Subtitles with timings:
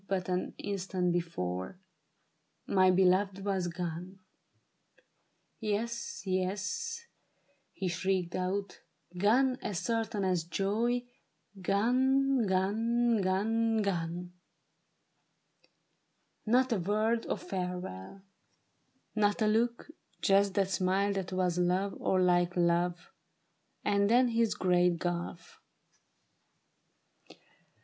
[0.07, 1.79] But an instant before)
[2.65, 4.17] my beloved was gone!
[5.59, 7.05] Yes, yes,"
[7.71, 8.79] he shrieked out,"
[9.19, 11.03] gone as certain as joy—
[11.61, 14.33] Gone, gone, gone, gone!
[16.47, 18.23] Not a word of farewell, A TRAGEDY
[19.23, 19.31] OF SEDAN.
[19.31, 19.87] 71 Not a look:
[20.23, 23.11] just that smile that was love, or like love,
[23.85, 25.61] And then this great gulf.